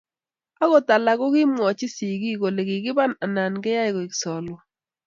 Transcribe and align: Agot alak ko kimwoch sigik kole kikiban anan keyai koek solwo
Agot 0.63 0.87
alak 0.95 1.17
ko 1.19 1.25
kimwoch 1.35 1.81
sigik 1.95 2.37
kole 2.41 2.61
kikiban 2.69 3.11
anan 3.23 3.53
keyai 3.63 3.91
koek 3.95 4.11
solwo 4.21 4.57